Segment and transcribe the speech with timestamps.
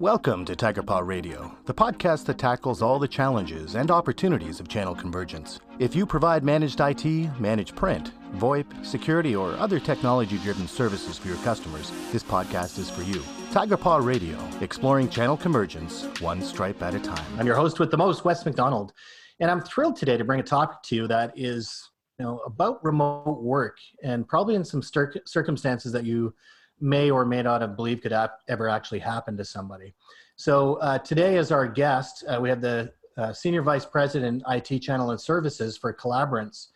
[0.00, 4.66] Welcome to Tiger Paw Radio, the podcast that tackles all the challenges and opportunities of
[4.66, 5.60] channel convergence.
[5.78, 7.04] If you provide managed IT,
[7.38, 12.88] managed print, VoIP, security, or other technology driven services for your customers, this podcast is
[12.88, 13.22] for you.
[13.52, 17.38] Tiger Paw Radio, exploring channel convergence one stripe at a time.
[17.38, 18.94] I'm your host with the most, Wes McDonald,
[19.38, 22.82] and I'm thrilled today to bring a topic to you that is you know, about
[22.82, 26.32] remote work and probably in some cir- circumstances that you
[26.80, 29.94] may or may not have believed could ap- ever actually happen to somebody.
[30.36, 34.80] So uh, today, as our guest, uh, we have the uh, Senior Vice President, IT
[34.80, 36.68] Channel and Services for Collabrance.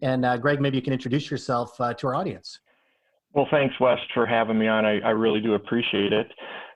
[0.00, 2.58] And uh, Greg, maybe you can introduce yourself uh, to our audience.
[3.34, 4.84] Well, thanks, Wes, for having me on.
[4.84, 6.30] I, I really do appreciate it.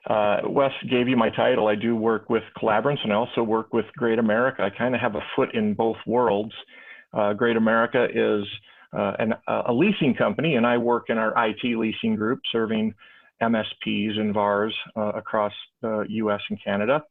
[0.09, 1.67] Uh, Wes gave you my title.
[1.67, 4.63] I do work with Collabrance and I also work with Great America.
[4.63, 6.53] I kind of have a foot in both worlds.
[7.35, 8.45] Great America is
[8.97, 12.95] uh, an, a leasing company, and I work in our IT leasing group serving
[13.41, 17.03] MSPs and VARs uh, across the US and Canada.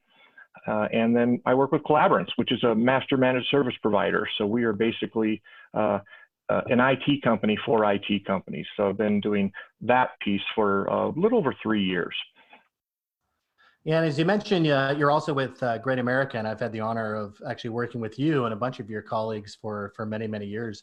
[0.67, 4.27] Uh, and then I work with Collabrance, which is a master managed service provider.
[4.37, 5.41] So we are basically
[5.75, 6.01] uh,
[6.49, 8.67] uh, an IT company for IT companies.
[8.77, 12.15] So I've been doing that piece for a little over three years.
[13.85, 16.73] Yeah, and as you mentioned, uh, you're also with uh, Great America, and I've had
[16.73, 20.05] the honor of actually working with you and a bunch of your colleagues for for
[20.05, 20.83] many many years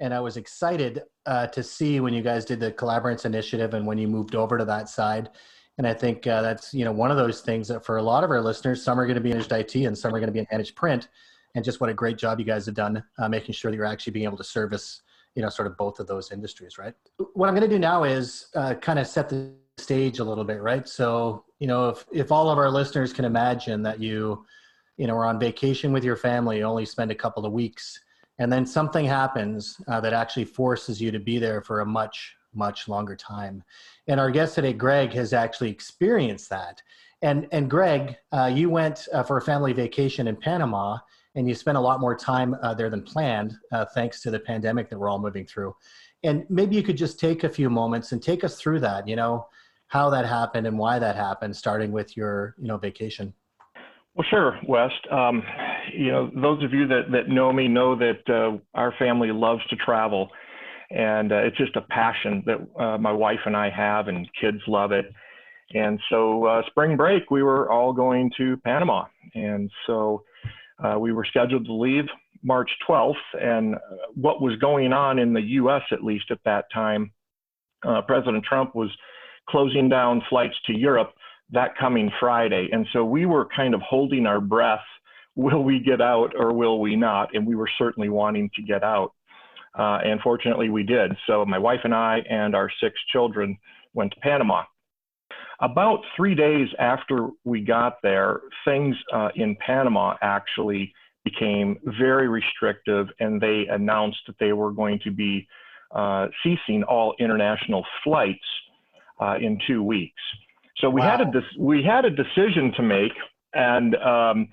[0.00, 3.86] and I was excited uh, to see when you guys did the Collabrance initiative and
[3.86, 5.30] when you moved over to that side.
[5.78, 8.24] And I think uh, that's you know one of those things that for a lot
[8.24, 10.32] of our listeners, some are going to be managed IT and some are going to
[10.32, 11.08] be in managed print.
[11.54, 13.86] And just what a great job you guys have done uh, making sure that you're
[13.86, 15.02] actually being able to service
[15.34, 16.94] you know sort of both of those industries, right?
[17.34, 20.44] What I'm going to do now is uh, kind of set the stage a little
[20.44, 20.88] bit, right?
[20.88, 24.44] So you know if if all of our listeners can imagine that you
[24.96, 28.00] you know are on vacation with your family, only spend a couple of weeks
[28.38, 32.34] and then something happens uh, that actually forces you to be there for a much
[32.56, 33.64] much longer time.
[34.06, 36.80] And our guest today greg has actually experienced that.
[37.22, 40.98] And and greg uh, you went uh, for a family vacation in panama
[41.34, 44.38] and you spent a lot more time uh, there than planned uh, thanks to the
[44.38, 45.74] pandemic that we're all moving through.
[46.22, 49.16] And maybe you could just take a few moments and take us through that you
[49.16, 49.48] know
[49.88, 53.34] how that happened and why that happened starting with your you know vacation
[54.14, 54.90] well, sure, Wes.
[55.10, 55.42] Um,
[55.92, 59.64] you know, those of you that, that know me know that uh, our family loves
[59.70, 60.30] to travel,
[60.90, 64.58] and uh, it's just a passion that uh, my wife and I have, and kids
[64.68, 65.06] love it.
[65.72, 70.22] And so, uh, spring break, we were all going to Panama, and so
[70.84, 72.04] uh, we were scheduled to leave
[72.44, 73.14] March 12th.
[73.40, 73.78] And uh,
[74.14, 77.10] what was going on in the U.S., at least at that time,
[78.06, 78.90] President Trump was
[79.50, 81.12] closing down flights to Europe
[81.54, 82.68] that coming Friday.
[82.72, 84.84] And so we were kind of holding our breath
[85.36, 87.34] will we get out or will we not?
[87.34, 89.12] And we were certainly wanting to get out.
[89.76, 91.12] Uh, and fortunately, we did.
[91.26, 93.58] So my wife and I and our six children
[93.92, 94.62] went to Panama.
[95.60, 100.92] About three days after we got there, things uh, in Panama actually
[101.24, 105.46] became very restrictive, and they announced that they were going to be
[105.92, 108.44] uh, ceasing all international flights
[109.20, 110.20] uh, in two weeks.
[110.78, 111.18] So we wow.
[111.18, 113.12] had a we had a decision to make,
[113.52, 114.48] and um,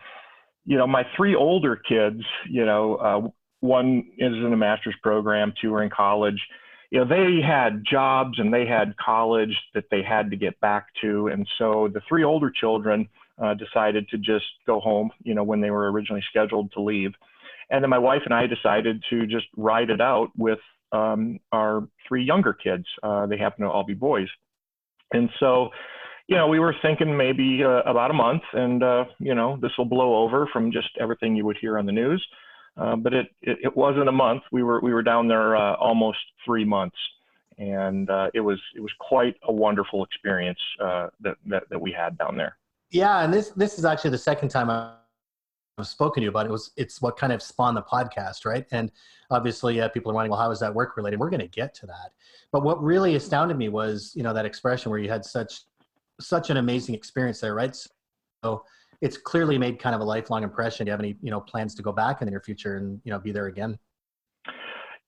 [0.66, 3.28] you know, my three older kids, you know, uh,
[3.62, 6.40] one is in a master's program, two are in college.
[6.92, 10.88] You know, they had jobs and they had college that they had to get back
[11.02, 13.08] to, and so the three older children
[13.42, 15.10] uh, decided to just go home.
[15.24, 17.14] You know, when they were originally scheduled to leave,
[17.72, 20.60] and then my wife and I decided to just ride it out with
[20.92, 22.86] um, our three younger kids.
[23.02, 24.28] Uh, they happen to all be boys,
[25.14, 25.70] and so
[26.28, 29.72] you know, we were thinking maybe uh, about a month, and uh, you know, this
[29.78, 32.26] will blow over from just everything you would hear on the news.
[32.78, 34.44] Uh, but it, it, it wasn't a month.
[34.52, 36.96] We were we were down there uh, almost three months,
[37.58, 41.92] and uh, it was it was quite a wonderful experience uh, that, that that we
[41.92, 42.58] had down there.
[42.92, 46.50] Yeah, and this this is actually the second time I've spoken to you about it.
[46.50, 48.66] it was it's what kind of spawned the podcast, right?
[48.72, 48.90] And
[49.30, 51.20] obviously, uh, people are wondering, well, how is that work related?
[51.20, 52.12] We're going to get to that.
[52.52, 55.62] But what really astounded me was, you know, that expression where you had such
[56.22, 57.76] such an amazing experience there, right?
[58.44, 58.64] So
[59.02, 60.86] it's clearly made kind of a lifelong impression.
[60.86, 63.02] Do you have any, you know, plans to go back in the near future and,
[63.04, 63.78] you know, be there again?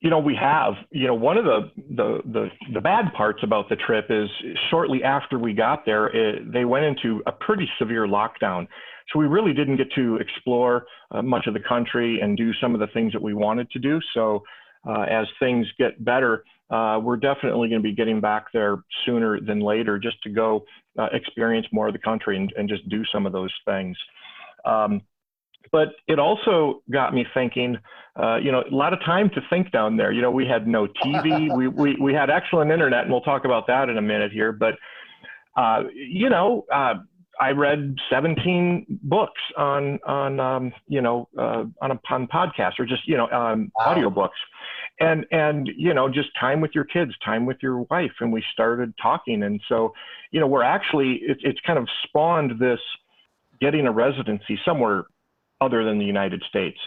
[0.02, 0.74] You know, we have.
[0.92, 4.30] You know, one of the the the, the bad parts about the trip is
[4.70, 8.68] shortly after we got there, it, they went into a pretty severe lockdown.
[9.12, 12.74] So we really didn't get to explore uh, much of the country and do some
[12.74, 14.00] of the things that we wanted to do.
[14.14, 14.44] So
[14.88, 19.40] uh, as things get better, uh, we're definitely going to be getting back there sooner
[19.40, 20.66] than later just to go
[20.98, 23.98] uh, experience more of the country and, and just do some of those things.
[24.66, 25.02] Um,
[25.72, 27.78] but it also got me thinking,
[28.22, 30.12] uh, you know, a lot of time to think down there.
[30.12, 33.46] You know, we had no TV, we, we, we had excellent internet, and we'll talk
[33.46, 34.52] about that in a minute here.
[34.52, 34.76] But,
[35.58, 36.96] uh, you know, uh,
[37.40, 42.86] I read 17 books on on um, you know uh, on a on podcast or
[42.86, 43.86] just you know um, wow.
[43.88, 44.38] audio books,
[45.00, 48.44] and and you know just time with your kids, time with your wife, and we
[48.54, 49.94] started talking, and so
[50.32, 52.80] you know we're actually it, it's kind of spawned this
[53.60, 55.06] getting a residency somewhere
[55.62, 56.78] other than the United States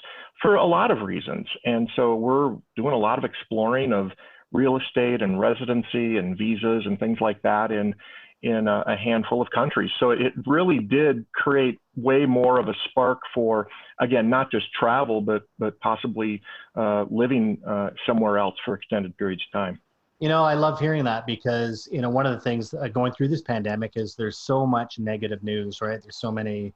[0.43, 4.11] for a lot of reasons, and so we're doing a lot of exploring of
[4.53, 7.73] real estate and residency and visas and things like that.
[7.73, 7.95] In
[8.43, 9.91] in a, a, handful of countries.
[9.99, 13.67] So it really did create way more of a spark for,
[14.01, 16.43] again, not just travel, but but possibly
[16.77, 19.81] uh, living uh, somewhere else for extended periods of time.
[20.19, 23.13] You know, I love hearing that because you know one of the things uh, going
[23.13, 26.01] through this pandemic is there's so much negative news, right?
[26.03, 26.73] There's so many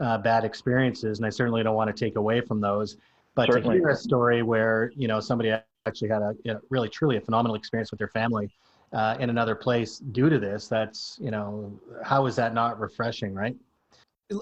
[0.00, 2.96] uh, bad experiences, and I certainly don't want to take away from those.
[3.34, 3.76] But certainly.
[3.76, 5.54] to hear a story where you know somebody
[5.86, 8.50] actually had a you know, really truly a phenomenal experience with their family
[8.94, 13.34] uh, in another place due to this that's you know how is that not refreshing
[13.34, 13.56] right?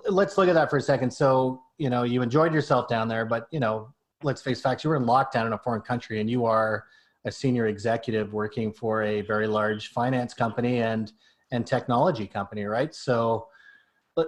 [0.09, 1.11] Let's look at that for a second.
[1.11, 4.91] So you know you enjoyed yourself down there but you know let's face facts you
[4.91, 6.85] were in lockdown in a foreign country and you are
[7.25, 11.13] a senior executive working for a very large finance company and
[11.51, 12.95] and technology company right?
[12.95, 13.49] So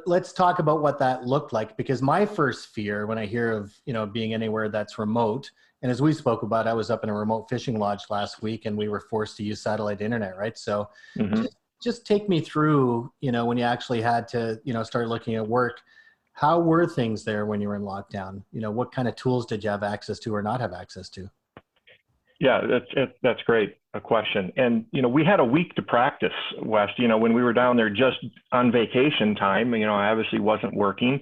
[0.07, 3.75] let's talk about what that looked like because my first fear when i hear of
[3.85, 5.51] you know being anywhere that's remote
[5.85, 8.65] and as we spoke about, I was up in a remote fishing lodge last week
[8.65, 10.57] and we were forced to use satellite internet, right?
[10.57, 11.43] So mm-hmm.
[11.43, 15.09] just, just take me through, you know, when you actually had to, you know, start
[15.09, 15.83] looking at work,
[16.33, 18.43] how were things there when you were in lockdown?
[18.51, 21.11] You know, what kind of tools did you have access to or not have access
[21.11, 21.29] to?
[22.41, 24.53] Yeah, that's that's great a question.
[24.57, 26.33] And you know, we had a week to practice,
[26.63, 26.89] Wes.
[26.97, 28.17] You know, when we were down there just
[28.53, 29.75] on vacation time.
[29.75, 31.21] You know, I obviously wasn't working,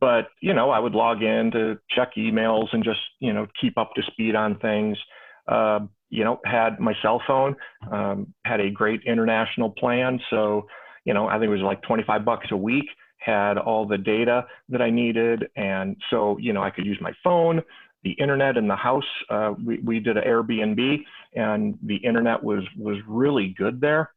[0.00, 3.78] but you know i would log in to check emails and just you know keep
[3.78, 4.98] up to speed on things.
[5.46, 5.80] Uh,
[6.10, 7.54] you know had my cell phone
[7.90, 10.20] um, had a great international plan.
[10.30, 10.66] So
[11.04, 12.86] you know i think it was like 25 bucks a week
[13.18, 15.46] had all the data that i needed.
[15.56, 17.62] And so you know i could use my phone
[18.04, 19.02] the internet in the house.
[19.30, 21.02] Uh, we, we did an airbnb
[21.34, 24.10] and the internet was was really good there.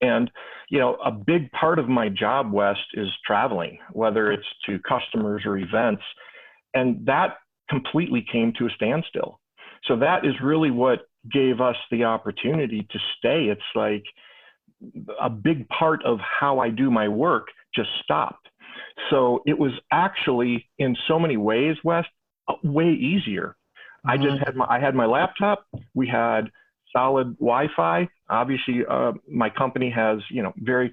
[0.00, 0.30] And,
[0.70, 5.42] you know, a big part of my job, Wes, is traveling, whether it's to customers
[5.44, 6.02] or events.
[6.74, 7.36] And that
[7.70, 9.40] completely came to a standstill.
[9.84, 11.00] So that is really what
[11.32, 13.44] gave us the opportunity to stay.
[13.46, 14.04] It's like
[15.20, 18.48] a big part of how I do my work just stopped.
[19.10, 22.04] So it was actually, in so many ways, Wes,
[22.62, 23.56] way easier.
[24.06, 24.10] Mm-hmm.
[24.10, 24.44] I just mm-hmm.
[24.44, 25.66] had my I had my laptop.
[25.94, 26.50] We had
[26.92, 28.08] solid Wi-Fi.
[28.28, 30.92] Obviously, uh, my company has you know very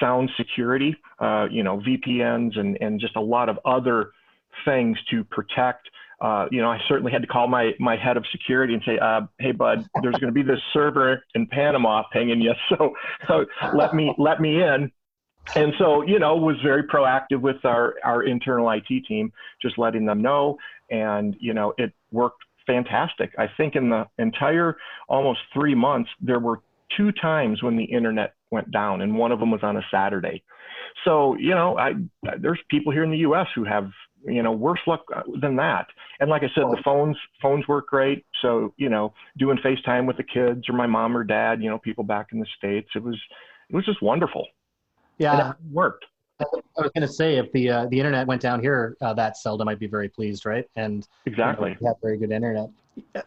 [0.00, 4.10] sound security, uh, you know VPNs and and just a lot of other
[4.64, 5.88] things to protect.
[6.20, 8.98] Uh, you know, I certainly had to call my my head of security and say,
[8.98, 12.94] uh, "Hey, bud, there's going to be this server in Panama pinging you, so,
[13.26, 13.44] so
[13.74, 14.90] let me let me in."
[15.56, 20.06] And so, you know, was very proactive with our our internal IT team, just letting
[20.06, 20.56] them know,
[20.90, 23.32] and you know, it worked fantastic.
[23.38, 24.76] I think in the entire
[25.08, 26.60] almost three months, there were
[26.96, 30.42] two times when the internet went down, and one of them was on a Saturday.
[31.04, 31.92] So, you know, I,
[32.38, 33.46] there's people here in the U.S.
[33.54, 33.90] who have,
[34.24, 35.86] you know, worse luck uh, than that.
[36.20, 38.24] And like I said, the phones phones work great.
[38.42, 41.78] So, you know, doing FaceTime with the kids or my mom or dad, you know,
[41.78, 43.20] people back in the states, it was
[43.68, 44.46] it was just wonderful.
[45.18, 46.04] Yeah, it worked.
[46.52, 49.36] I was going to say, if the uh, the internet went down here, uh, that
[49.36, 50.64] seldom I'd be very pleased, right?
[50.76, 52.68] And exactly, you know, have very good internet.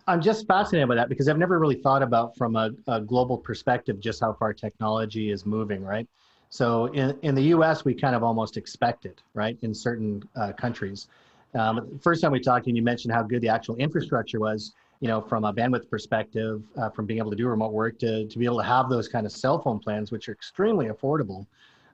[0.08, 3.38] I'm just fascinated by that because I've never really thought about from a, a, global
[3.38, 6.08] perspective just how far technology is moving, right?
[6.50, 9.58] So in, in the U.S., we kind of almost expect it, right?
[9.64, 11.10] In certain uh, countries.
[11.54, 15.10] Um, first time we talked, and you mentioned how good the actual infrastructure was, you
[15.10, 18.40] know, from a bandwidth perspective, uh, from being able to do remote work to to
[18.40, 21.46] be able to have those kind of cell phone plans, which are extremely affordable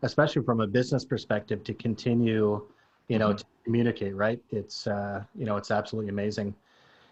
[0.04, 2.66] especially from a business perspective, to continue,
[3.08, 3.38] you know, mm-hmm.
[3.38, 4.16] to communicate.
[4.16, 4.40] Right?
[4.52, 6.54] It's uh, you know, it's absolutely amazing.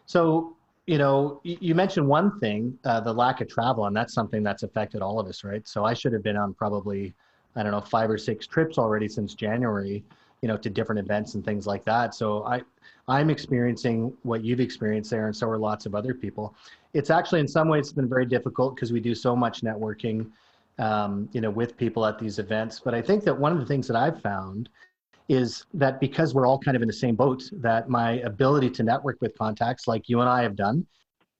[0.05, 0.55] So
[0.87, 4.63] you know, you mentioned one thing, uh, the lack of travel, and that's something that's
[4.63, 5.67] affected all of us, right?
[5.67, 7.13] So I should have been on probably,
[7.55, 10.03] I don't know, five or six trips already since January,
[10.41, 12.15] you know, to different events and things like that.
[12.15, 12.63] So I,
[13.07, 16.55] I'm experiencing what you've experienced there, and so are lots of other people.
[16.93, 20.31] It's actually in some ways been very difficult because we do so much networking
[20.81, 22.81] um, you know, with people at these events.
[22.83, 24.69] But I think that one of the things that I've found
[25.29, 28.83] is that because we're all kind of in the same boat, that my ability to
[28.83, 30.85] network with contacts like you and I have done,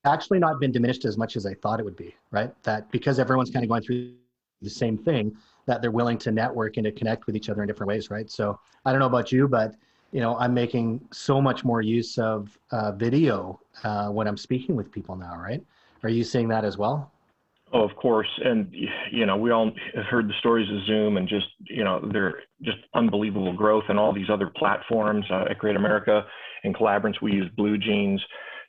[0.06, 2.52] actually not been diminished as much as I thought it would be, right?
[2.64, 4.14] That because everyone's kind of going through
[4.62, 7.68] the same thing, that they're willing to network and to connect with each other in
[7.68, 8.30] different ways, right?
[8.30, 9.76] So I don't know about you, but
[10.12, 14.76] you know, I'm making so much more use of uh, video uh, when I'm speaking
[14.76, 15.64] with people now, right?
[16.04, 17.12] Are you seeing that as well?
[17.74, 18.74] Oh, of course, and
[19.12, 22.44] you know we all have heard the stories of Zoom and just you know they're
[22.62, 26.26] just unbelievable growth and all these other platforms uh, at Great America
[26.66, 27.22] and Collabrance.
[27.22, 28.22] We use Blue Jeans.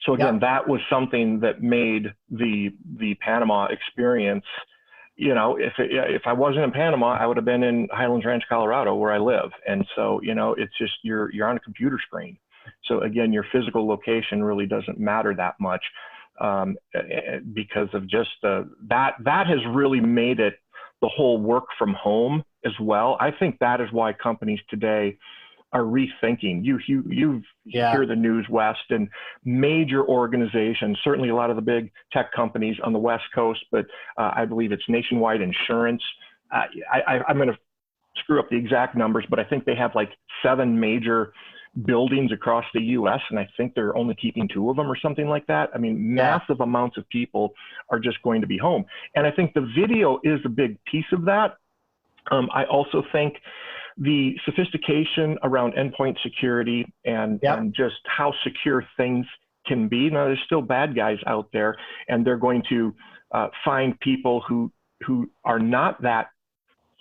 [0.07, 4.45] so again, that was something that made the the Panama experience.
[5.17, 8.25] You know, if it, if I wasn't in Panama, I would have been in Highlands
[8.25, 9.51] Ranch, Colorado, where I live.
[9.67, 12.39] And so you know, it's just you're you're on a computer screen.
[12.85, 15.83] So again, your physical location really doesn't matter that much
[16.41, 16.77] um,
[17.53, 20.55] because of just the, that that has really made it
[21.01, 23.17] the whole work from home as well.
[23.21, 25.19] I think that is why companies today
[25.73, 26.65] are rethinking.
[26.65, 27.93] You you you yeah.
[27.93, 29.09] hear the news Wes and
[29.45, 33.87] major organizations, certainly a lot of the big tech companies on the west coast, but
[34.19, 36.03] uh, I believe it's nationwide insurance.
[36.53, 37.59] Uh, I, I, I'm going to
[38.17, 40.11] screw up the exact numbers, but I think they have like
[40.43, 41.33] seven major
[41.87, 45.29] buildings across the US, and I think they're only keeping two of them or something
[45.29, 45.71] like that.
[45.75, 46.65] I mean, massive yeah.
[46.65, 47.55] amounts of people
[47.91, 48.85] are just going to be home.
[49.15, 51.57] And I think the video is a big piece of that.
[52.31, 53.37] Um, I also think
[53.97, 57.59] the sophistication around endpoint security and, yep.
[57.59, 59.27] and just how secure things
[59.67, 60.11] can be.
[60.11, 61.77] Now, there's still bad guys out there,
[62.09, 62.95] and they're going to
[63.33, 64.71] uh, find people who
[65.07, 66.29] who are not that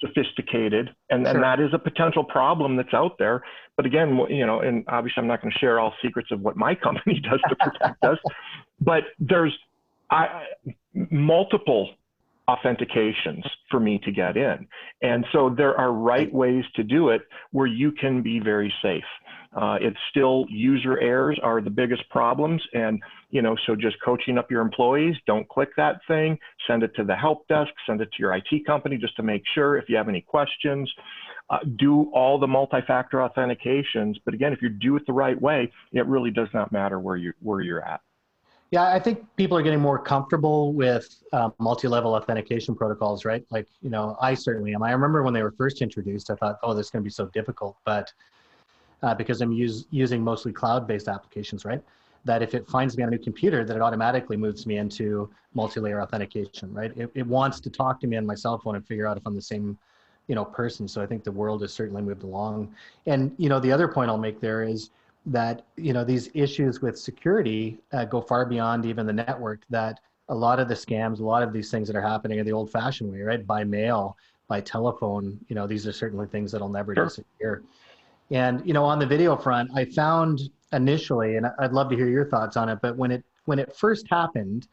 [0.01, 1.36] sophisticated, and, sure.
[1.36, 3.43] and that is a potential problem that's out there.
[3.77, 6.58] But again, you know, and obviously I'm not going to share all secrets of what
[6.58, 8.17] my company does to protect us,
[8.79, 9.58] but there's
[10.10, 10.46] I,
[10.93, 11.91] multiple
[12.50, 14.67] authentications for me to get in.
[15.01, 19.03] And so there are right ways to do it where you can be very safe.
[19.53, 22.62] Uh, it's still user errors are the biggest problems.
[22.74, 26.96] And, you know, so just coaching up your employees, don't click that thing, send it
[26.96, 29.89] to the help desk, send it to your IT company just to make sure if
[29.89, 30.91] you have any questions.
[31.50, 34.15] Uh, do all the multi-factor authentications.
[34.24, 37.17] But again, if you do it the right way, it really does not matter where
[37.17, 38.00] you where you're at.
[38.72, 43.43] Yeah, I think people are getting more comfortable with uh, multi-level authentication protocols, right?
[43.51, 44.81] Like, you know, I certainly am.
[44.81, 47.12] I remember when they were first introduced, I thought, oh, this is going to be
[47.12, 47.75] so difficult.
[47.86, 48.13] But
[49.03, 51.81] uh, because I'm use, using mostly cloud-based applications, right?
[52.25, 55.29] That if it finds me on a new computer, that it automatically moves me into
[55.53, 56.96] multi-layer authentication, right?
[56.96, 59.25] It, it wants to talk to me on my cell phone and figure out if
[59.25, 59.77] I'm the same,
[60.27, 60.88] you know, person.
[60.88, 62.75] So I think the world has certainly moved along.
[63.08, 64.91] And you know, the other point I'll make there is
[65.27, 69.62] that you know these issues with security uh, go far beyond even the network.
[69.70, 72.43] That a lot of the scams, a lot of these things that are happening are
[72.43, 73.46] the old-fashioned way, right?
[73.46, 74.15] By mail,
[74.48, 75.39] by telephone.
[75.48, 77.05] You know, these are certainly things that'll never sure.
[77.05, 77.63] disappear.
[78.31, 82.07] And you know, on the video front, I found initially, and I'd love to hear
[82.07, 82.79] your thoughts on it.
[82.81, 84.67] But when it when it first happened,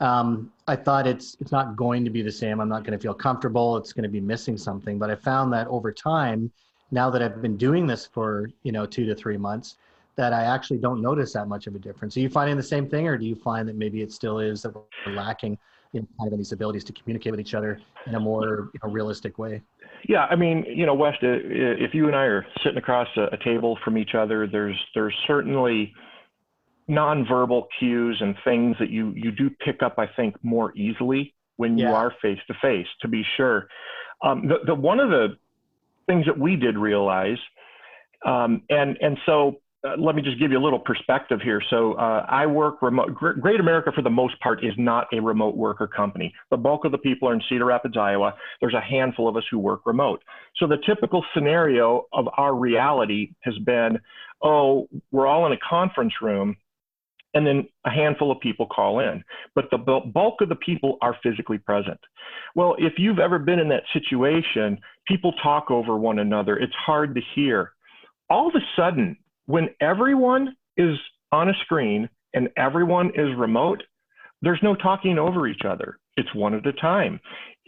[0.00, 2.60] um, I thought it's it's not going to be the same.
[2.60, 3.76] I'm not going to feel comfortable.
[3.78, 4.98] It's going to be missing something.
[4.98, 6.50] But I found that over time,
[6.90, 9.76] now that I've been doing this for you know two to three months,
[10.16, 12.16] that I actually don't notice that much of a difference.
[12.16, 14.62] Are you finding the same thing, or do you find that maybe it still is
[14.62, 15.56] that we're lacking
[15.94, 18.90] in kind of these abilities to communicate with each other in a more you know,
[18.90, 19.62] realistic way?
[20.08, 23.36] Yeah, I mean, you know, Wes, uh, if you and I are sitting across a,
[23.44, 25.92] table from each other, there's there's certainly
[26.88, 31.78] nonverbal cues and things that you you do pick up, I think, more easily when
[31.78, 31.92] you yeah.
[31.92, 32.86] are face to face.
[33.02, 33.68] To be sure,
[34.24, 35.36] um, the the one of the
[36.06, 37.38] things that we did realize,
[38.26, 41.62] um, and and so uh, let me just give you a little perspective here.
[41.70, 43.14] So uh, I work remote.
[43.14, 46.34] Great America, for the most part, is not a remote worker company.
[46.50, 48.34] The bulk of the people are in Cedar Rapids, Iowa.
[48.60, 50.22] There's a handful of us who work remote.
[50.56, 53.98] So the typical scenario of our reality has been,
[54.42, 56.56] oh, we're all in a conference room,
[57.32, 59.22] and then a handful of people call in.
[59.54, 62.00] But the bulk of the people are physically present.
[62.54, 66.56] Well, if you've ever been in that situation, people talk over one another.
[66.56, 67.72] It's hard to hear.
[68.28, 69.16] All of a sudden,
[69.50, 70.96] when everyone is
[71.32, 73.82] on a screen and everyone is remote,
[74.42, 75.98] there's no talking over each other.
[76.16, 77.20] It's one at a time.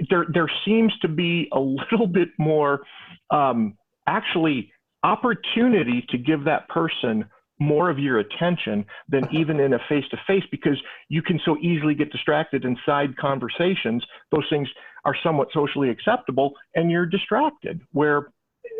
[0.09, 2.83] There, there seems to be a little bit more
[3.31, 4.73] um, actually
[5.03, 7.25] opportunity to give that person
[7.59, 11.57] more of your attention than even in a face to face because you can so
[11.59, 14.05] easily get distracted in side conversations.
[14.31, 14.69] Those things
[15.05, 17.81] are somewhat socially acceptable and you're distracted.
[17.91, 18.29] Where,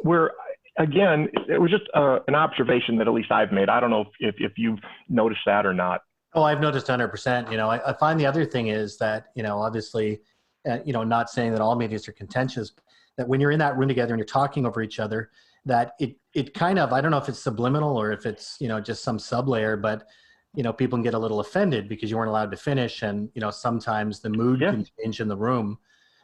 [0.03, 0.31] where
[0.79, 3.69] again, it was just uh, an observation that at least I've made.
[3.69, 6.03] I don't know if, if, if you've noticed that or not.
[6.35, 7.51] Oh, I've noticed 100%.
[7.51, 10.21] You know, I, I find the other thing is that, you know, obviously,
[10.69, 12.73] uh, you know, not saying that all medias are contentious,
[13.19, 15.31] that when you're in that room together and you're talking over each other,
[15.67, 18.69] that it, it kind of, I don't know if it's subliminal or if it's, you
[18.69, 20.09] know, just some sub layer, but,
[20.55, 23.03] you know, people can get a little offended because you weren't allowed to finish.
[23.03, 24.71] And, you know, sometimes the mood yeah.
[24.71, 25.79] can change in the room.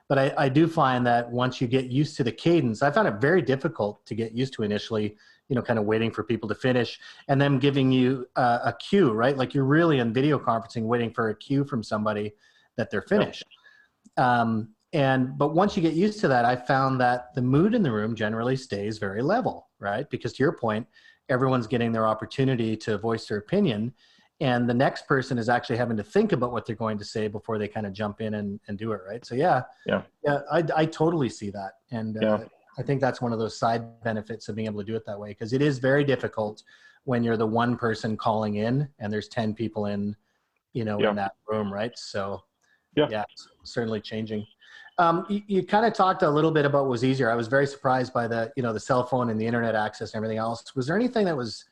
[0.08, 3.08] But I, I do find that once you get used to the cadence, I found
[3.08, 5.16] it very difficult to get used to initially,
[5.48, 6.98] you know, kind of waiting for people to finish
[7.28, 9.36] and then giving you uh, a cue, right?
[9.36, 12.32] Like you're really in video conferencing waiting for a cue from somebody
[12.76, 13.44] that they're finished.
[14.16, 17.82] Um, and but once you get used to that, I found that the mood in
[17.82, 20.08] the room generally stays very level, right?
[20.08, 20.86] Because to your point,
[21.28, 23.92] everyone's getting their opportunity to voice their opinion
[24.40, 27.26] and the next person is actually having to think about what they're going to say
[27.26, 29.24] before they kind of jump in and, and do it right?
[29.24, 29.62] So yeah.
[29.86, 30.02] Yeah.
[30.24, 32.44] Yeah i, I totally see that and uh, yeah.
[32.78, 35.18] i think that's one of those side benefits of being able to do it that
[35.18, 36.62] way because it is very difficult
[37.04, 40.14] when you're the one person calling in and there's 10 people in
[40.72, 41.10] you know yeah.
[41.10, 41.92] in that room right?
[41.98, 42.42] So
[42.96, 43.24] yeah, yeah
[43.64, 44.46] certainly changing.
[44.98, 47.30] Um, you, you kind of talked a little bit about what was easier.
[47.30, 50.12] I was very surprised by the you know the cell phone and the internet access
[50.12, 50.74] and everything else.
[50.74, 51.64] Was there anything that was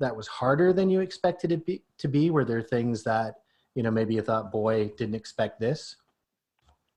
[0.00, 2.30] that was harder than you expected it be, to be?
[2.30, 3.36] Were there things that,
[3.74, 5.96] you know, maybe you thought, boy, didn't expect this?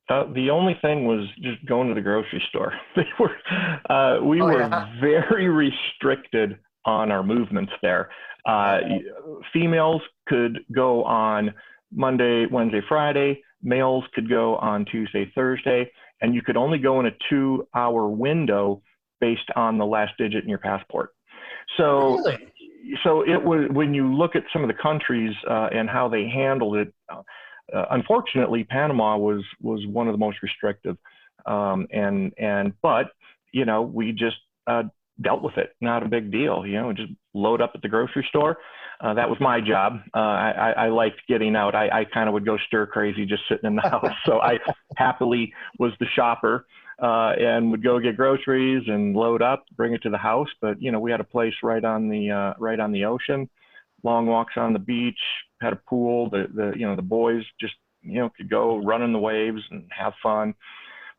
[0.07, 2.73] Uh, the only thing was just going to the grocery store.
[2.95, 3.35] They were,
[3.89, 4.99] uh, we oh, were yeah.
[5.01, 8.09] very restricted on our movements there.
[8.45, 8.79] Uh,
[9.51, 11.53] females could go on
[11.91, 13.41] Monday, Wednesday, Friday.
[13.63, 18.83] Males could go on Tuesday, Thursday, and you could only go in a two-hour window
[19.19, 21.09] based on the last digit in your passport.
[21.77, 22.47] So really?
[23.03, 26.27] So it was when you look at some of the countries uh, and how they
[26.27, 26.93] handled it.
[27.09, 30.97] Uh, unfortunately, Panama was was one of the most restrictive,
[31.45, 33.07] um, and and but
[33.51, 34.37] you know we just
[34.67, 34.83] uh,
[35.21, 35.75] dealt with it.
[35.81, 36.65] Not a big deal.
[36.65, 38.57] You know, just load up at the grocery store.
[39.01, 39.99] Uh, that was my job.
[40.15, 41.75] Uh, I, I, liked getting out.
[41.75, 44.05] I, I kind of would go stir crazy just sitting in the house.
[44.25, 44.57] so I
[44.95, 46.65] happily was the shopper
[47.01, 50.47] uh, and would go get groceries and load up, bring it to the house.
[50.61, 53.49] But you know, we had a place right on the uh, right on the ocean,
[54.03, 55.19] long walks on the beach,
[55.61, 56.29] had a pool.
[56.29, 59.61] The the you know the boys just you know could go run in the waves
[59.71, 60.53] and have fun.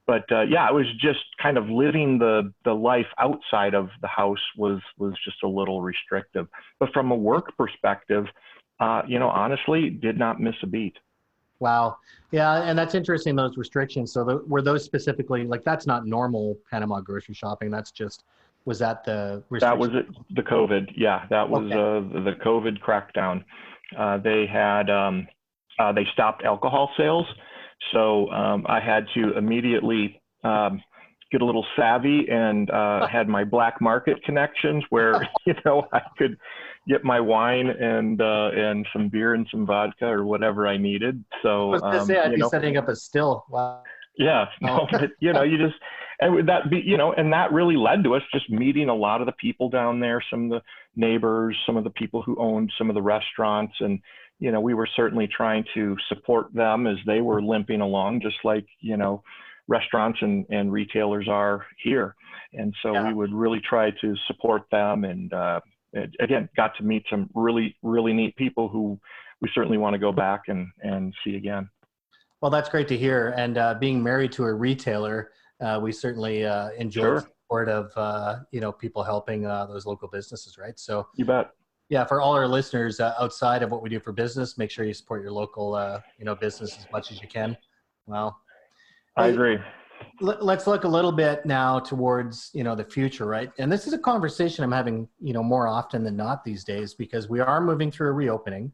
[0.06, 4.09] But uh, yeah, it was just kind of living the the life outside of the
[4.09, 6.47] house was was just a little restrictive.
[6.78, 8.26] But from a work perspective,
[8.78, 10.97] uh, you know, honestly, did not miss a beat.
[11.60, 11.98] Wow.
[12.32, 13.36] Yeah, and that's interesting.
[13.36, 14.12] Those restrictions.
[14.12, 17.70] So the, were those specifically like that's not normal Panama grocery shopping.
[17.70, 18.25] That's just
[18.64, 19.60] was that the restrictions?
[19.60, 20.92] that was it, the COVID.
[20.97, 21.75] Yeah, that was okay.
[21.75, 23.45] uh, the COVID crackdown.
[23.97, 25.26] Uh, they had um,
[25.78, 27.26] uh, they stopped alcohol sales,
[27.92, 30.82] so um, I had to immediately um,
[31.32, 36.02] get a little savvy and uh, had my black market connections where you know I
[36.19, 36.36] could
[36.89, 41.25] get my wine and uh, and some beer and some vodka or whatever I needed.
[41.43, 43.45] So I was gonna um, say I'd be know, setting up a still.
[43.49, 43.82] Wow.
[44.19, 45.75] Yeah, no, but, you know, you just
[46.21, 49.21] and that be you know, and that really led to us just meeting a lot
[49.21, 50.62] of the people down there, some of the
[50.95, 54.00] neighbors, some of the people who owned some of the restaurants, and
[54.39, 58.36] you know, we were certainly trying to support them as they were limping along, just
[58.45, 59.23] like you know,
[59.69, 62.15] restaurants and and retailers are here.
[62.52, 63.09] And so yeah.
[63.09, 65.61] we would really try to support them and uh,
[66.21, 68.99] again, got to meet some really, really neat people who
[69.41, 71.69] we certainly want to go back and, and see again.
[72.41, 73.35] Well, that's great to hear.
[73.37, 77.15] And uh, being married to a retailer, uh, we certainly uh, enjoy sure.
[77.15, 80.79] the support of uh, you know people helping uh, those local businesses, right?
[80.79, 81.50] So you bet.
[81.89, 84.85] Yeah, for all our listeners uh, outside of what we do for business, make sure
[84.85, 87.57] you support your local you know business as much as you can.
[88.07, 88.39] Well,
[89.17, 89.59] I agree.
[90.21, 93.50] let's look a little bit now towards you know the future right?
[93.59, 96.95] And this is a conversation i'm having you know more often than not these days
[96.95, 98.73] because we are moving through a reopening.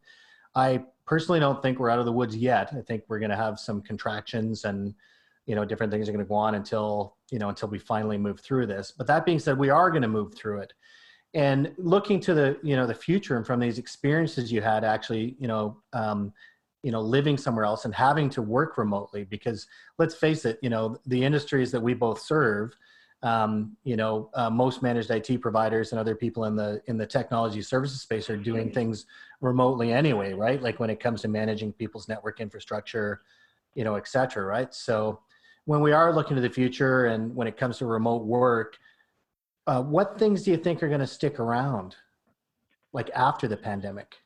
[0.54, 2.72] I personally don't think we're out of the woods yet.
[2.72, 4.94] I think we're going to have some contractions and
[5.46, 8.18] you know different things are going to go on until you know until we finally
[8.18, 8.92] move through this.
[8.96, 10.72] But that being said we are going to move through it.
[11.34, 15.36] And looking to the you know the future and from these experiences you had actually
[15.38, 16.32] you know um,
[16.82, 19.66] you know living somewhere else and having to work remotely because
[19.98, 22.76] let's face it you know the industries that we both serve
[23.22, 27.06] um, you know uh, most managed IT providers and other people in the in the
[27.06, 29.06] technology services space are doing things
[29.40, 30.60] remotely anyway right?
[30.60, 33.22] Like when it comes to managing people's network infrastructure
[33.74, 34.74] you know et cetera right?
[34.74, 35.20] So
[35.64, 38.76] when we are looking to the future and when it comes to remote work
[39.68, 41.94] uh, what things do you think are going to stick around
[42.92, 44.16] like after the pandemic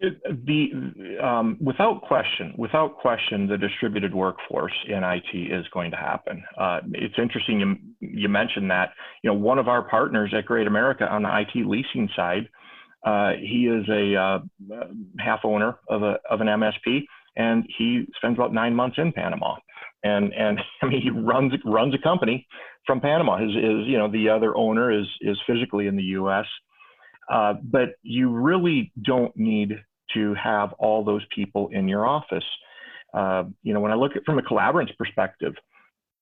[0.00, 6.42] the um, without question, without question, the distributed workforce in IT is going to happen.
[6.58, 8.90] Uh, it's interesting you you mentioned that.
[9.22, 12.48] You know, one of our partners at Great America on the IT leasing side,
[13.06, 14.38] uh, he is a uh,
[15.18, 17.04] half owner of a of an MSP,
[17.36, 19.56] and he spends about nine months in Panama.
[20.02, 22.46] And and I mean, he runs runs a company
[22.86, 23.38] from Panama.
[23.38, 26.46] His is you know the other owner is is physically in the U.S.
[27.32, 29.80] Uh, but you really don't need
[30.14, 32.44] to have all those people in your office.
[33.12, 35.54] Uh, you know, when I look at from a Collabrance's perspective,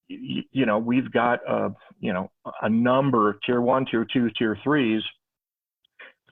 [0.09, 4.31] you, you know, we've got a, you know, a number of tier one, tier two,
[4.39, 5.03] tier threes.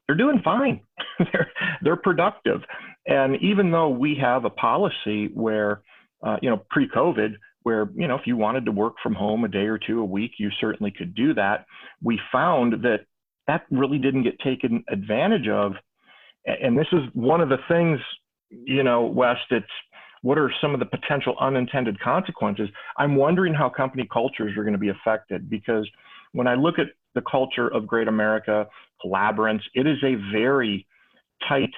[0.06, 0.80] They're doing fine.
[1.18, 1.50] they're,
[1.82, 2.60] they're productive.
[3.06, 5.82] And even though we have a policy where
[6.22, 9.48] uh, you know, pre-COVID, where you know if you wanted to work from home a
[9.48, 11.66] day or two a week, you certainly could do that.
[12.02, 13.00] We found that
[13.46, 15.72] that really didn't get taken advantage of,
[16.44, 17.98] and this is one of the things,
[18.50, 19.36] you know, Wes.
[19.50, 19.66] It's
[20.22, 22.68] what are some of the potential unintended consequences?
[22.98, 25.88] I'm wondering how company cultures are going to be affected because
[26.32, 28.66] when I look at the culture of Great America,
[29.04, 30.86] Collabrance, it is a very
[31.48, 31.70] tight,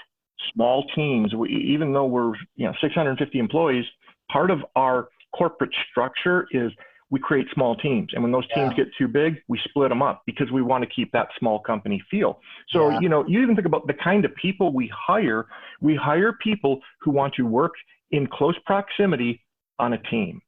[0.52, 1.34] small teams.
[1.34, 3.84] We, even though we're you know 650 employees,
[4.30, 6.72] part of our corporate structure is
[7.12, 8.08] we create small teams.
[8.14, 8.84] And when those teams yeah.
[8.84, 12.02] get too big, we split them up because we want to keep that small company
[12.10, 12.40] feel.
[12.70, 13.00] So, yeah.
[13.00, 15.46] you know, you even think about the kind of people we hire.
[15.82, 17.72] We hire people who want to work
[18.12, 19.44] in close proximity
[19.78, 20.40] on a team.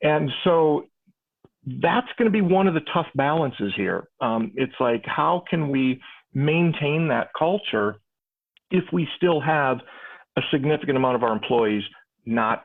[0.00, 0.84] And so
[1.66, 4.08] that's going to be one of the tough balances here.
[4.20, 6.00] Um, it's like, how can we
[6.32, 7.96] maintain that culture
[8.70, 9.78] if we still have
[10.36, 11.82] a significant amount of our employees
[12.24, 12.62] not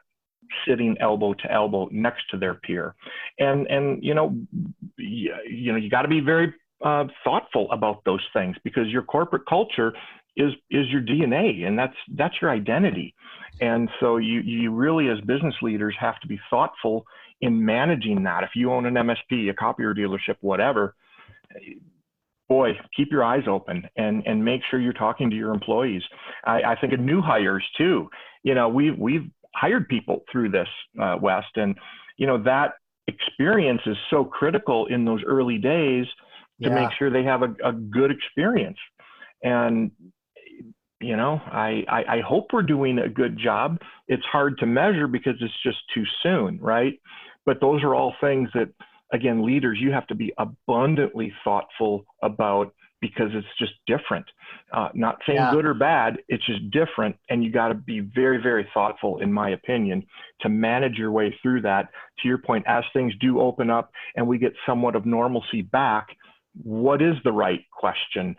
[0.68, 2.96] sitting elbow to elbow next to their peer?
[3.40, 4.36] And, and you know,
[4.98, 6.54] you, you know, you got to be very
[6.84, 9.94] uh, thoughtful about those things because your corporate culture
[10.38, 13.16] is is your DNA and that's that's your identity.
[13.62, 17.06] And so you you really as business leaders have to be thoughtful
[17.42, 18.44] in managing that.
[18.44, 20.96] If you own an MSP, a copier dealership, whatever,
[22.50, 26.04] boy, keep your eyes open and and make sure you're talking to your employees.
[26.46, 28.10] I, I think of new hires too.
[28.44, 30.68] You know, we've we've hired people through this
[31.02, 31.76] uh, Wes, and
[32.18, 32.74] you know that
[33.08, 36.06] experience is so critical in those early days
[36.62, 36.76] to yeah.
[36.76, 38.78] make sure they have a, a good experience.
[39.44, 39.92] And
[41.02, 45.08] you know I, I, I hope we're doing a good job it's hard to measure
[45.08, 47.00] because it's just too soon right
[47.46, 48.70] but those are all things that
[49.14, 52.74] again leaders you have to be abundantly thoughtful about
[53.10, 54.26] because it's just different.
[54.74, 55.52] Uh, not saying yeah.
[55.52, 59.32] good or bad it's just different and you got to be very very thoughtful in
[59.32, 60.04] my opinion
[60.42, 61.90] to manage your way through that.
[62.22, 66.08] To your point as things do open up and we get somewhat of normalcy back
[66.64, 68.36] what is the right question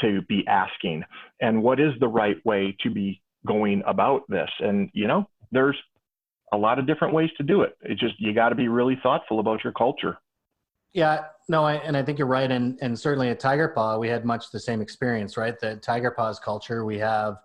[0.00, 1.04] to be asking?
[1.40, 4.50] And what is the right way to be going about this?
[4.60, 5.76] And you know there's
[6.52, 7.76] a lot of different ways to do it.
[7.82, 10.18] It's just you got to be really thoughtful about your culture
[10.92, 14.08] yeah no I, and i think you're right and and certainly at tiger paw we
[14.08, 15.58] had much the same experience right?
[15.58, 17.36] The tiger paw's culture we have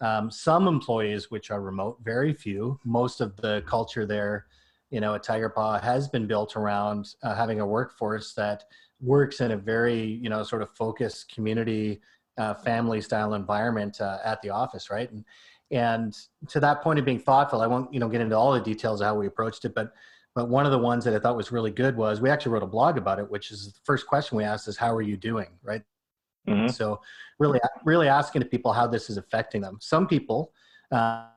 [0.00, 2.78] um, some employees which are remote very few.
[2.84, 4.46] Most of the culture there
[4.90, 8.64] you know at tiger paw has been built around uh, having a workforce that
[9.00, 12.00] works in a very you know sort of focused community
[12.38, 15.10] uh, family style environment uh, at the office right?
[15.10, 15.24] And
[15.70, 16.14] and
[16.48, 19.00] to that point of being thoughtful i won't you know get into all the details
[19.00, 19.92] of how we approached it but
[20.34, 22.62] but one of the ones that i thought was really good was we actually wrote
[22.62, 25.16] a blog about it which is the first question we asked is how are you
[25.16, 25.82] doing right
[26.48, 26.68] mm-hmm.
[26.68, 27.00] so
[27.38, 30.52] really really asking to people how this is affecting them some people
[30.92, 31.28] um,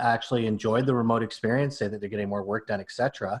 [0.00, 3.40] actually enjoyed the remote experience say that they're getting more work done etc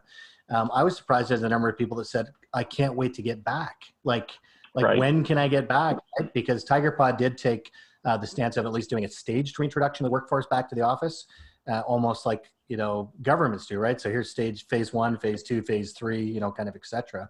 [0.50, 3.22] um, I was surprised at the number of people that said, "I can't wait to
[3.22, 4.30] get back." Like,
[4.74, 4.98] like right.
[4.98, 5.96] when can I get back?
[6.18, 6.32] Right?
[6.32, 7.70] Because Tiger Paw did take
[8.04, 10.74] uh, the stance of at least doing a staged reintroduction of the workforce back to
[10.74, 11.26] the office,
[11.68, 14.00] uh, almost like you know governments do, right?
[14.00, 17.28] So here's stage phase one, phase two, phase three, you know, kind of etc.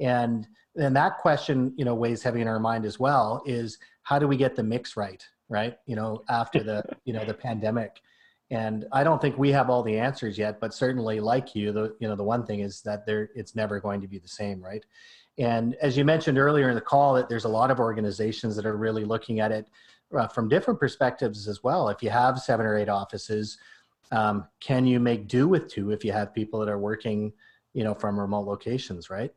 [0.00, 3.42] And then that question, you know, weighs heavy in our mind as well.
[3.46, 5.76] Is how do we get the mix right, right?
[5.86, 8.00] You know, after the you know the pandemic
[8.50, 11.94] and i don't think we have all the answers yet but certainly like you the
[12.00, 14.62] you know the one thing is that there it's never going to be the same
[14.62, 14.84] right
[15.38, 18.66] and as you mentioned earlier in the call that there's a lot of organizations that
[18.66, 19.68] are really looking at it
[20.16, 23.58] uh, from different perspectives as well if you have seven or eight offices
[24.10, 27.32] um, can you make do with two if you have people that are working
[27.74, 29.32] you know from remote locations right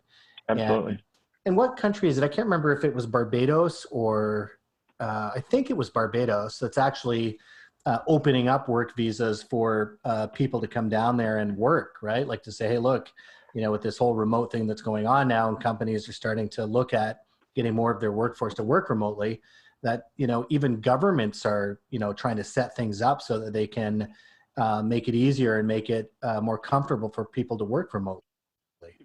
[0.50, 1.02] absolutely and,
[1.46, 4.52] and what country is it i can't remember if it was barbados or
[5.00, 7.38] uh, i think it was barbados that's actually
[7.86, 12.28] uh, opening up work visas for uh, people to come down there and work, right?
[12.28, 13.12] Like to say, hey, look,
[13.54, 16.48] you know, with this whole remote thing that's going on now, and companies are starting
[16.50, 17.22] to look at
[17.56, 19.42] getting more of their workforce to work remotely.
[19.84, 23.54] That you know, even governments are you know trying to set things up so that
[23.54, 24.14] they can
[24.58, 28.24] uh, make it easier and make it uh, more comfortable for people to work remotely.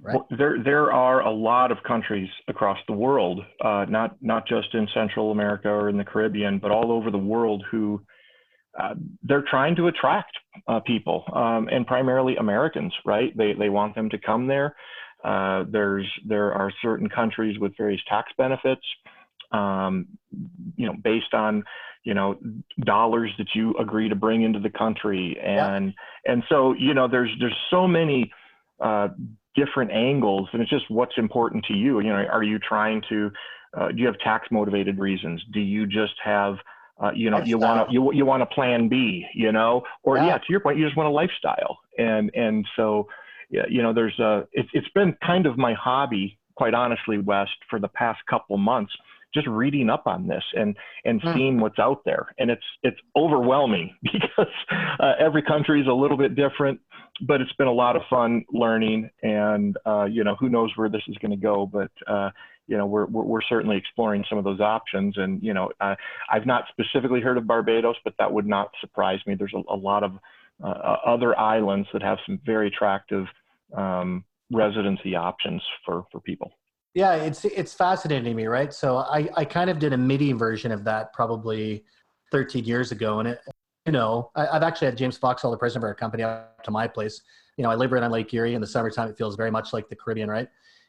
[0.00, 0.14] Right?
[0.14, 4.74] Well, there, there are a lot of countries across the world, uh, not not just
[4.74, 8.00] in Central America or in the Caribbean, but all over the world, who
[8.78, 10.36] uh, they're trying to attract
[10.68, 13.36] uh, people um, and primarily Americans, right?
[13.36, 14.74] They, they want them to come there.
[15.24, 18.82] Uh, there's there are certain countries with various tax benefits,
[19.56, 19.92] um,
[20.80, 21.52] you know, based on
[22.08, 22.28] you know
[22.94, 26.32] dollars that you agree to bring into the country, and yeah.
[26.32, 28.20] and so you know there's there's so many
[28.88, 29.08] uh,
[29.60, 31.92] different angles, and it's just what's important to you.
[32.00, 33.30] You know, are you trying to
[33.76, 35.38] uh, do you have tax motivated reasons?
[35.52, 36.54] Do you just have
[36.98, 37.50] Uh, you know, lifestyle.
[37.50, 38.96] you want to you you want a plan B,
[39.42, 39.72] you know,
[40.06, 40.28] or yeah.
[40.28, 40.38] yeah.
[40.42, 42.86] to your point, you just want a lifestyle, and and so,
[43.54, 46.26] yeah, you know, there's a it, it's been kind of my hobby,
[46.60, 48.94] quite honestly, Wes, for the past couple months,
[49.34, 51.34] just reading up on this and and mm.
[51.34, 54.52] seeing what's out there, and it's it's overwhelming because
[55.00, 56.80] uh, every country is a little bit different,
[57.20, 60.88] but it's been a lot of fun learning, and uh, you know, who knows where
[60.88, 62.30] this is going to go, but uh,
[62.66, 65.16] you know, we're, we're, we're, certainly exploring some of those options.
[65.16, 65.94] And, you know, uh,
[66.30, 69.36] I've not specifically heard of Barbados, but that would not surprise me.
[69.36, 70.12] There's a, a lot of
[70.62, 73.26] uh, uh, other islands that have some very attractive
[73.76, 76.50] um, residency options for, for people.
[76.96, 78.72] Yeah, it's, it's fascinating to me, right?
[78.72, 81.84] So I, I kind of did a MIDI version of that probably
[82.32, 83.20] 13 years ago.
[83.20, 83.40] And it,
[83.84, 86.70] you know, I, have actually had James Foxall, the president of our company, up to
[86.70, 87.20] my place.
[87.58, 88.54] You know, I live right on Lake Erie.
[88.54, 90.48] In the summertime, it feels very much like the Caribbean, right?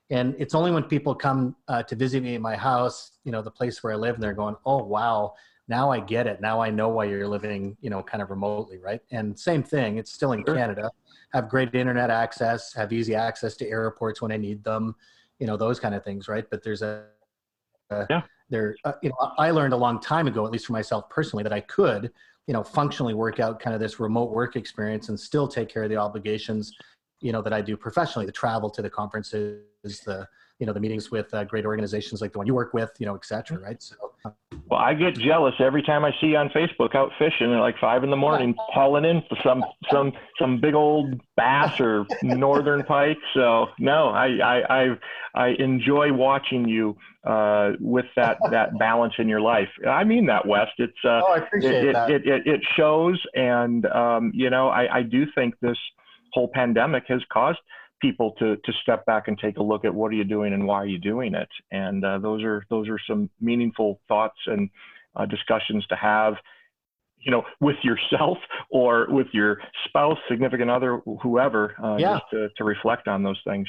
[0.10, 3.42] And it's only when people come uh, to visit me at my house, you know,
[3.42, 5.34] the place where I live, and they're going, "Oh, wow,
[5.68, 6.40] now I get it.
[6.40, 9.98] Now I know why you're living, you know, kind of remotely, right?" And same thing.
[9.98, 10.56] It's still in sure.
[10.56, 10.90] Canada.
[11.34, 12.74] Have great internet access.
[12.76, 14.96] Have easy access to airports when I need them.
[15.40, 16.46] You know, those kind of things, right?
[16.50, 17.06] But there's a,
[17.90, 18.22] a yeah.
[18.50, 21.44] There, uh, you know, I learned a long time ago, at least for myself personally,
[21.44, 22.12] that I could,
[22.48, 25.84] you know, functionally work out kind of this remote work experience and still take care
[25.84, 26.74] of the obligations
[27.22, 30.28] you know that I do professionally, the travel to the conferences, the
[30.60, 33.06] you know the meetings with uh, great organizations like the one you work with, you
[33.06, 33.82] know, et cetera, right?
[33.82, 33.96] So,
[34.70, 37.78] well, I get jealous every time I see you on Facebook out fishing at like
[37.80, 42.84] five in the morning, hauling in for some some some big old bass or northern
[42.88, 43.18] pike.
[43.34, 44.98] So no, I I I,
[45.36, 49.70] I enjoy watching you uh, with that that balance in your life.
[49.88, 50.68] I mean that, Wes.
[50.80, 52.10] It's uh, oh, I appreciate it, that.
[52.10, 55.78] It, it, it shows, and um, you know, I I do think this
[56.34, 57.60] whole pandemic has caused
[58.02, 60.66] people to to step back and take a look at what are you doing and
[60.66, 61.50] why are you doing it.
[61.72, 64.70] And uh, those are those are some meaningful thoughts and
[65.16, 66.36] uh, discussions to have
[67.20, 68.38] you know with yourself
[68.70, 72.14] or with your spouse significant other whoever uh, yeah.
[72.14, 73.68] just to, to reflect on those things.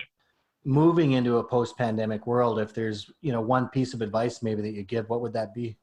[0.65, 4.73] Moving into a post-pandemic world if there's you know one piece of advice maybe that
[4.73, 5.77] you give what would that be?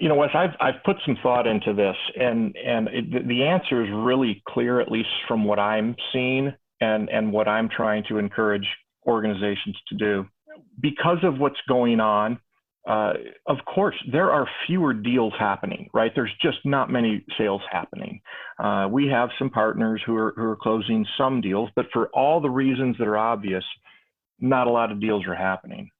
[0.00, 3.84] You know, Wes, I've I've put some thought into this, and and it, the answer
[3.84, 8.18] is really clear, at least from what I'm seeing, and and what I'm trying to
[8.18, 8.66] encourage
[9.06, 10.26] organizations to do.
[10.80, 12.38] Because of what's going on,
[12.88, 13.12] uh,
[13.46, 16.12] of course, there are fewer deals happening, right?
[16.14, 18.20] There's just not many sales happening.
[18.58, 22.40] Uh, we have some partners who are who are closing some deals, but for all
[22.40, 23.64] the reasons that are obvious,
[24.40, 25.90] not a lot of deals are happening.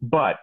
[0.00, 0.36] But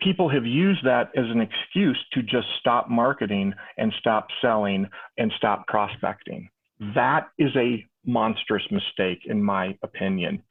[0.00, 5.32] people have used that as an excuse to just stop marketing and stop selling and
[5.36, 6.48] stop prospecting.
[6.94, 10.42] That is a monstrous mistake, in my opinion.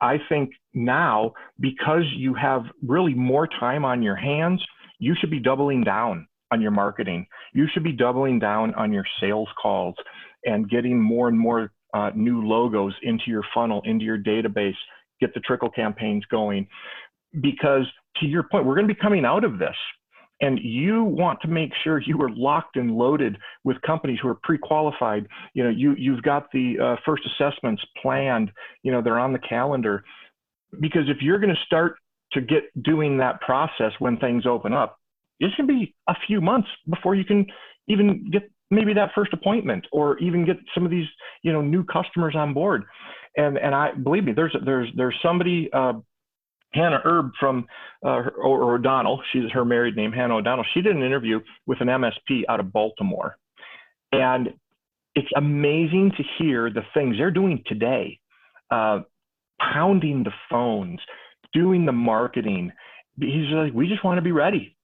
[0.00, 4.62] I think now, because you have really more time on your hands,
[4.98, 7.26] you should be doubling down on your marketing.
[7.52, 9.94] You should be doubling down on your sales calls
[10.44, 14.74] and getting more and more uh, new logos into your funnel, into your database,
[15.20, 16.66] get the trickle campaigns going.
[17.40, 19.76] Because to your point, we're going to be coming out of this.
[20.40, 24.38] And you want to make sure you are locked and loaded with companies who are
[24.42, 25.26] pre-qualified.
[25.54, 28.50] You know, you you've got the uh, first assessments planned.
[28.82, 30.04] You know, they're on the calendar.
[30.80, 31.96] Because if you're going to start
[32.32, 34.98] to get doing that process when things open up,
[35.38, 37.46] it's going to be a few months before you can
[37.86, 41.06] even get maybe that first appointment or even get some of these
[41.42, 42.84] you know new customers on board.
[43.36, 45.70] And and I believe me, there's there's there's somebody.
[45.72, 45.94] Uh,
[46.74, 47.66] Hannah Erb from
[48.04, 50.64] uh, or O'Donnell, she's her married name, Hannah O'Donnell.
[50.74, 53.36] She did an interview with an MSP out of Baltimore,
[54.12, 54.48] and
[55.14, 58.18] it's amazing to hear the things they're doing today,
[58.70, 59.00] uh,
[59.60, 61.00] pounding the phones,
[61.52, 62.72] doing the marketing.
[63.18, 64.76] He's like, we just want to be ready.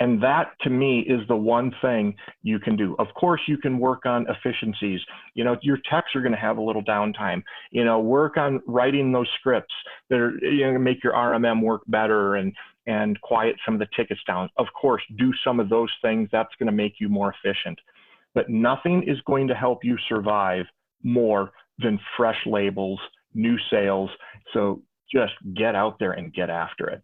[0.00, 2.96] And that to me is the one thing you can do.
[2.98, 5.00] Of course, you can work on efficiencies.
[5.34, 7.42] You know, your techs are going to have a little downtime.
[7.70, 9.74] You know, work on writing those scripts
[10.10, 12.52] that are you know make your RMM work better and
[12.86, 14.50] and quiet some of the tickets down.
[14.56, 16.28] Of course, do some of those things.
[16.32, 17.78] That's going to make you more efficient.
[18.34, 20.66] But nothing is going to help you survive
[21.04, 22.98] more than fresh labels,
[23.32, 24.10] new sales.
[24.52, 27.02] So just get out there and get after it.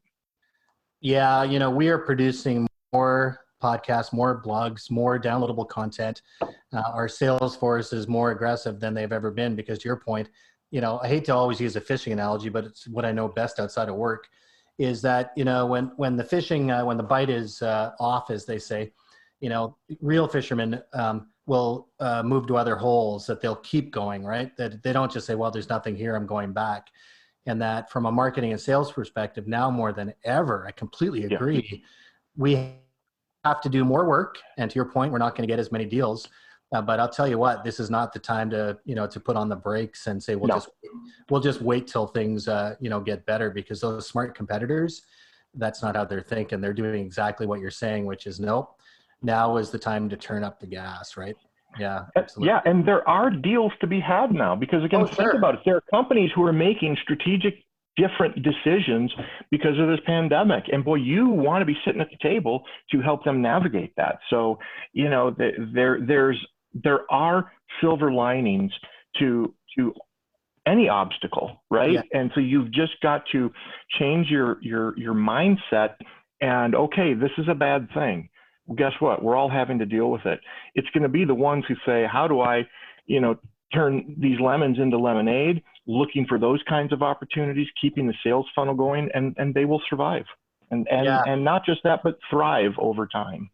[1.01, 6.23] Yeah, you know, we are producing more podcasts, more blogs, more downloadable content.
[6.43, 10.31] Uh, our sales force is more aggressive than they've ever been because to your point,
[10.71, 13.29] you know, I hate to always use a fishing analogy, but it's what I know
[13.29, 14.29] best outside of work
[14.79, 18.31] is that, you know, when, when the fishing, uh, when the bite is uh, off,
[18.31, 18.93] as they say,
[19.41, 24.25] you know, real fishermen um, will uh, move to other holes that they'll keep going,
[24.25, 24.57] right?
[24.57, 26.87] That they don't just say, well, there's nothing here, I'm going back.
[27.47, 31.69] And that from a marketing and sales perspective, now more than ever, I completely agree.
[31.71, 31.79] Yeah
[32.37, 32.73] we
[33.45, 34.39] have to do more work.
[34.59, 36.29] And to your point, we're not going to get as many deals.
[36.73, 39.19] Uh, but I'll tell you what, this is not the time to you know to
[39.19, 40.55] put on the brakes and say we'll no.
[40.55, 40.69] just
[41.29, 45.03] we'll just wait till things uh, you know get better because those smart competitors,
[45.55, 46.61] that's not how they're thinking.
[46.61, 48.81] They're doing exactly what you're saying, which is nope.
[49.21, 51.35] Now is the time to turn up the gas, right?
[51.77, 52.53] Yeah, uh, absolutely.
[52.53, 55.37] Yeah, and there are deals to be had now because again, oh, think sure.
[55.37, 55.61] about it.
[55.65, 57.65] There are companies who are making strategic
[57.97, 59.13] different decisions
[59.51, 60.65] because of this pandemic.
[60.73, 64.19] And boy, you want to be sitting at the table to help them navigate that.
[64.31, 64.59] So,
[64.93, 65.35] you know,
[65.75, 66.39] there there's
[66.73, 68.73] there are silver linings
[69.19, 69.95] to to
[70.67, 71.93] any obstacle, right?
[71.93, 72.03] Yeah.
[72.13, 73.51] And so you've just got to
[73.99, 75.95] change your your your mindset
[76.41, 78.29] and okay, this is a bad thing.
[78.67, 79.23] Well, guess what?
[79.23, 80.41] We're all having to deal with it.
[80.75, 82.67] It's going to be the ones who say, "How do I,
[83.07, 83.39] you know,
[83.73, 88.75] turn these lemons into lemonade?" looking for those kinds of opportunities, keeping the sales funnel
[88.75, 90.25] going, and, and they will survive.
[90.71, 91.25] And, and, yeah.
[91.27, 93.51] and not just that, but thrive over time.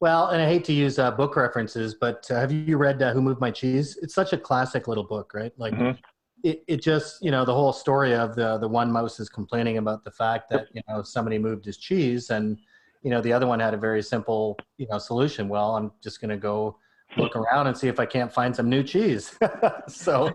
[0.00, 3.12] Well, and I hate to use uh, book references, but uh, have you read uh,
[3.12, 3.98] Who Moved My Cheese?
[4.00, 5.52] It's such a classic little book, right?
[5.58, 5.98] Like, mm-hmm.
[6.42, 9.76] it, it just, you know, the whole story of the, the one mouse is complaining
[9.76, 12.58] about the fact that, you know, somebody moved his cheese and,
[13.02, 15.48] you know, the other one had a very simple, you know, solution.
[15.48, 16.78] Well, I'm just going to go
[17.16, 19.38] look around and see if I can't find some new cheese.
[19.88, 20.30] so,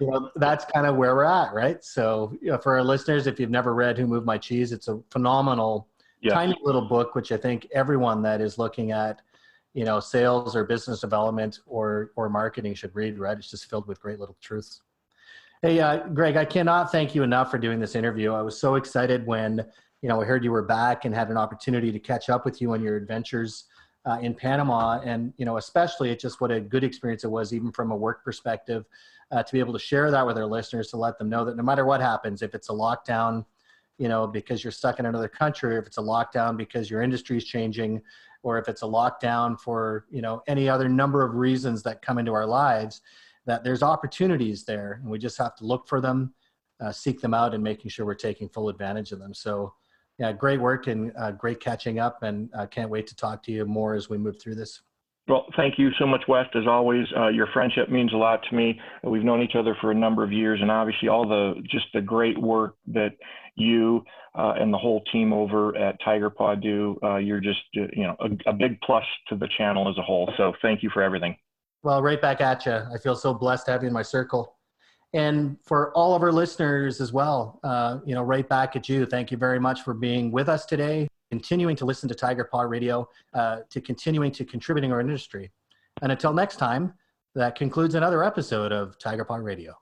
[0.00, 1.82] you know, that's kind of where we're at, right?
[1.82, 4.88] So, you know, for our listeners, if you've never read Who Moved My Cheese, it's
[4.88, 5.88] a phenomenal,
[6.28, 9.22] tiny little book, which I think everyone that is looking at,
[9.74, 13.18] you know, sales or business development or or marketing should read.
[13.18, 13.38] Right?
[13.38, 14.82] It's just filled with great little truths.
[15.62, 18.32] Hey, uh, Greg, I cannot thank you enough for doing this interview.
[18.32, 19.64] I was so excited when
[20.02, 22.60] you know I heard you were back and had an opportunity to catch up with
[22.60, 23.64] you on your adventures
[24.06, 25.00] uh, in Panama.
[25.00, 27.96] And, you know, especially it's just what a good experience it was, even from a
[27.96, 28.86] work perspective,
[29.30, 31.56] uh, to be able to share that with our listeners, to let them know that
[31.56, 33.44] no matter what happens, if it's a lockdown,
[33.98, 37.36] you know, because you're stuck in another country, if it's a lockdown because your industry
[37.36, 38.00] is changing,
[38.42, 42.18] or if it's a lockdown for, you know, any other number of reasons that come
[42.18, 43.02] into our lives,
[43.46, 45.00] that there's opportunities there.
[45.02, 46.32] And we just have to look for them,
[46.80, 49.34] uh, seek them out, and making sure we're taking full advantage of them.
[49.34, 49.74] So,
[50.18, 53.52] yeah, great work and uh, great catching up, and uh, can't wait to talk to
[53.52, 54.82] you more as we move through this.
[55.28, 56.46] Well, thank you so much, Wes.
[56.54, 58.80] As always, uh, your friendship means a lot to me.
[59.04, 62.00] We've known each other for a number of years, and obviously, all the just the
[62.00, 63.12] great work that
[63.54, 64.02] you
[64.34, 66.98] uh, and the whole team over at Tiger Paw do.
[67.02, 70.02] Uh, you're just, uh, you know, a, a big plus to the channel as a
[70.02, 70.32] whole.
[70.36, 71.36] So, thank you for everything.
[71.82, 72.72] Well, right back at you.
[72.72, 74.57] I feel so blessed to have you in my circle
[75.14, 79.06] and for all of our listeners as well, uh, you know, right back at you.
[79.06, 82.62] Thank you very much for being with us today, continuing to listen to Tiger Paw
[82.62, 85.50] Radio, uh, to continuing to contributing our industry.
[86.02, 86.92] And until next time,
[87.34, 89.74] that concludes another episode of Tiger Paw Radio.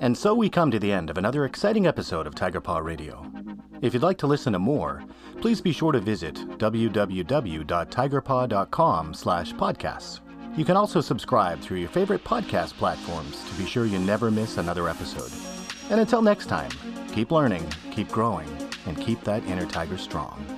[0.00, 3.30] And so we come to the end of another exciting episode of Tiger Paw Radio.
[3.82, 5.04] If you'd like to listen to more,
[5.40, 10.23] please be sure to visit www.tigerpaw.com slash podcasts.
[10.56, 14.56] You can also subscribe through your favorite podcast platforms to be sure you never miss
[14.56, 15.32] another episode.
[15.90, 16.70] And until next time,
[17.12, 18.48] keep learning, keep growing,
[18.86, 20.53] and keep that inner tiger strong.